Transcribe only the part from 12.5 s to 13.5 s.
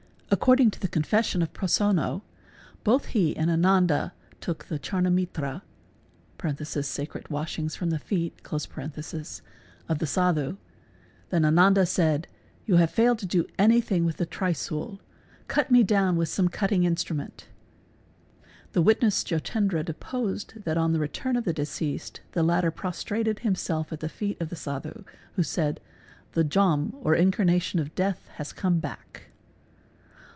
You have failed to do